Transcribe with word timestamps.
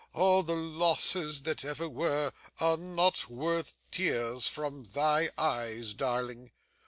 All 0.13 0.41
the 0.41 0.55
losses 0.55 1.43
that 1.43 1.63
ever 1.63 1.87
were, 1.87 2.33
are 2.59 2.75
not 2.77 3.29
worth 3.29 3.75
tears 3.91 4.47
from 4.47 4.83
thy 4.83 5.29
eyes, 5.37 5.93
darling. 5.93 6.49